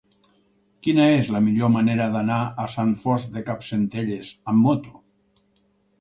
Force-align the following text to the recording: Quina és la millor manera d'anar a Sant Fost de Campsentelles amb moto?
Quina 0.85 1.03
és 1.17 1.27
la 1.35 1.41
millor 1.47 1.69
manera 1.75 2.07
d'anar 2.15 2.37
a 2.63 2.67
Sant 2.77 2.95
Fost 3.05 3.33
de 3.37 3.47
Campsentelles 3.51 4.33
amb 4.55 4.69
moto? 4.71 4.99